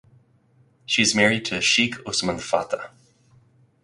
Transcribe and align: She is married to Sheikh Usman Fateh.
She 0.87 1.03
is 1.03 1.13
married 1.13 1.45
to 1.45 1.61
Sheikh 1.61 1.93
Usman 2.07 2.39
Fateh. 2.39 2.89